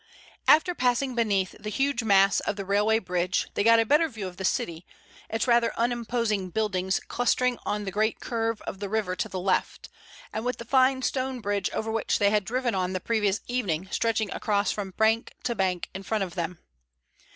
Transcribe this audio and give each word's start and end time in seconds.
After 0.47 0.73
passing 0.73 1.13
beneath 1.13 1.53
the 1.59 1.69
huge 1.69 2.01
mass 2.03 2.39
of 2.39 2.55
the 2.55 2.65
railway 2.65 2.97
bridge 2.97 3.47
they 3.53 3.63
got 3.63 3.79
a 3.79 3.85
better 3.85 4.07
view 4.07 4.25
of 4.25 4.37
the 4.37 4.43
city, 4.43 4.83
its 5.29 5.45
rather 5.45 5.71
unimposing 5.77 6.49
buildings 6.49 6.99
clustering 7.07 7.59
on 7.67 7.85
the 7.85 7.91
great 7.91 8.19
curve 8.19 8.61
of 8.63 8.79
the 8.79 8.89
river 8.89 9.15
to 9.15 9.29
the 9.29 9.39
left, 9.39 9.89
and 10.33 10.43
with 10.43 10.57
the 10.57 10.65
fine 10.65 11.03
stone 11.03 11.39
bridge 11.39 11.69
over 11.69 11.91
which 11.91 12.17
they 12.17 12.31
had 12.31 12.45
driven 12.45 12.73
on 12.73 12.93
the 12.93 12.99
previous 12.99 13.41
evening 13.47 13.89
stretching 13.91 14.31
across 14.31 14.71
from 14.71 14.89
bank 14.89 15.35
to 15.43 15.53
bank 15.53 15.87
in 15.93 16.01
front 16.01 16.23
of 16.23 16.33
them. 16.33 16.57